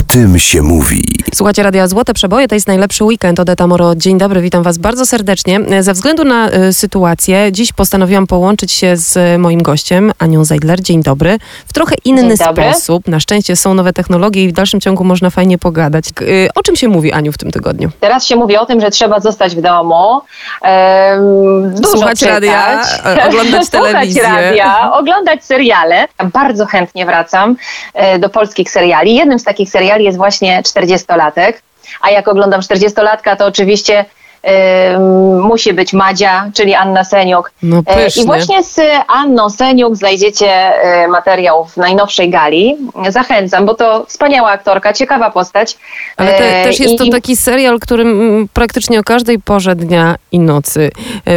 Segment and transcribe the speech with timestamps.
[0.00, 1.02] O tym się mówi.
[1.34, 3.40] Słuchacie Radia Złote Przeboje, to jest najlepszy weekend.
[3.40, 5.60] Odeta Moro, dzień dobry, witam was bardzo serdecznie.
[5.80, 10.80] Ze względu na y, sytuację, dziś postanowiłam połączyć się z moim gościem, Anią Zeidler.
[10.82, 11.38] Dzień dobry.
[11.66, 13.08] W trochę inny sposób.
[13.08, 16.04] Na szczęście są nowe technologie i w dalszym ciągu można fajnie pogadać.
[16.20, 17.90] Y, o czym się mówi, Aniu, w tym tygodniu?
[18.00, 20.20] Teraz się mówi o tym, że trzeba zostać w domu,
[20.62, 24.22] em, dużo Słuchać czytać, radia, e, oglądać telewizję.
[24.22, 26.08] Słuchać radia, oglądać seriale.
[26.32, 27.56] Bardzo chętnie wracam
[27.94, 29.14] e, do polskich seriali.
[29.14, 31.52] Jednym z takich seriali jest właśnie 40-latek,
[32.00, 34.04] a jak oglądam 40-latka, to oczywiście
[34.42, 37.52] em, musi być Madzia, czyli Anna Seniuk.
[37.62, 38.06] No E.
[38.16, 40.48] I właśnie z Anną Seniuk znajdziecie
[40.82, 42.76] e, materiał w najnowszej gali.
[43.08, 45.78] Zachęcam, bo to wspaniała aktorka, ciekawa postać.
[46.16, 49.74] Ale te, E, też jest to i- taki serial, którym mm, praktycznie o każdej porze
[49.76, 50.90] dnia i nocy,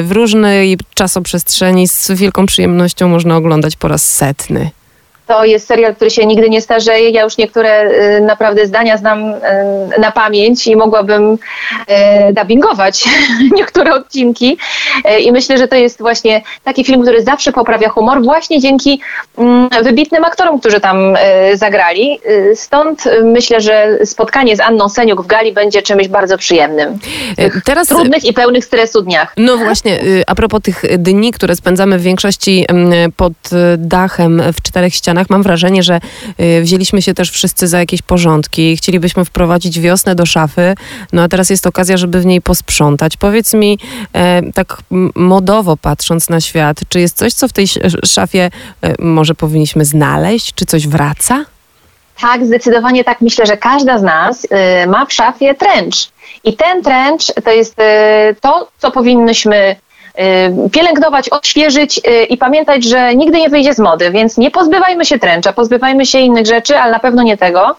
[0.04, 4.70] w różnej czasoprzestrzeni z wielką przyjemnością można oglądać po raz setny.
[5.28, 7.10] To jest serial, który się nigdy nie starzeje.
[7.10, 9.40] Ja już niektóre y, naprawdę zdania znam y,
[10.00, 11.38] na pamięć i mogłabym y,
[12.34, 13.06] dubbingować
[13.58, 14.58] niektóre odcinki.
[15.20, 19.02] I myślę, że to jest właśnie taki film, który zawsze poprawia humor, właśnie dzięki
[19.38, 21.18] mm, wybitnym aktorom, którzy tam
[21.54, 22.20] zagrali.
[22.56, 27.00] Stąd myślę, że spotkanie z Anną Seniuk w gali będzie czymś bardzo przyjemnym.
[27.66, 29.34] Teraz Trudnych i pełnych stresu dniach.
[29.38, 33.34] No właśnie, a propos tych dni, które spędzamy w większości mm, pod
[33.78, 36.00] dachem w czterech ścianach, mam wrażenie, że
[36.40, 38.78] y, wzięliśmy się też wszyscy za jakieś porządki.
[38.78, 40.76] Chcielibyśmy wprowadzić wiosnę do szafy,
[41.14, 43.18] no a teraz jest okazja, żeby w niej posprzątać.
[43.18, 43.80] Powiedz mi,
[44.14, 44.78] e, tak
[45.16, 48.50] modowo patrząc na świat, czy jest coś, co w tej sz- szafie
[48.82, 50.54] e, może powinniśmy znaleźć?
[50.54, 51.46] Czy coś wraca?
[52.22, 53.22] Tak, zdecydowanie tak.
[53.22, 54.46] Myślę, że każda z nas
[54.84, 55.96] y, ma w szafie trench.
[56.44, 59.76] I ten trench to jest y, to, co powinnyśmy
[60.72, 65.20] pielęgnować, odświeżyć y, i pamiętać, że nigdy nie wyjdzie z mody, więc nie pozbywajmy się
[65.20, 67.76] trencha, pozbywajmy się innych rzeczy, ale na pewno nie tego.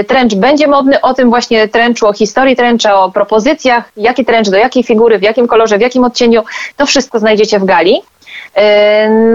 [0.00, 4.50] Y, Trench będzie modny, o tym właśnie trenchu, o historii trencha, o propozycjach, jaki trench,
[4.50, 6.42] do jakiej figury, w jakim kolorze, w jakim odcieniu,
[6.76, 8.02] to wszystko znajdziecie w gali.
[8.58, 8.60] Y,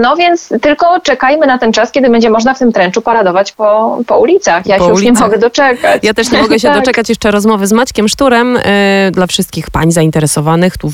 [0.00, 3.98] No więc tylko czekajmy na ten czas, kiedy będzie można w tym tręczu paradować po,
[4.06, 4.66] po ulicach.
[4.66, 5.26] Ja Po się już nie ulicach.
[5.26, 6.04] mogę doczekać.
[6.04, 6.78] Ja też nie mogę się Tak.
[6.78, 8.58] doczekać jeszcze rozmowy z Maćkiem Szturem.
[8.64, 10.88] e, dla wszystkich pań zainteresowanych, tu,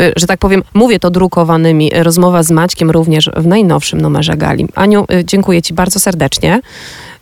[0.00, 1.90] e, że tak powiem, mówię to drukowanymi.
[1.94, 4.68] Rozmowa z Maćkiem również w najnowszym numerze Gali.
[4.74, 6.60] Aniu, e, dziękuję Ci bardzo serdecznie.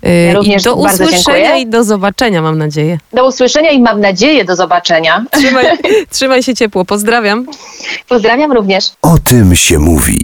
[0.03, 2.99] Ja I również do usłyszenia i do zobaczenia, mam nadzieję.
[3.13, 5.25] Do usłyszenia i mam nadzieję do zobaczenia.
[5.31, 5.67] Trzymaj,
[6.11, 6.85] trzymaj się ciepło.
[6.85, 7.47] Pozdrawiam.
[8.09, 8.93] Pozdrawiam również.
[9.03, 10.21] O tym się mówi.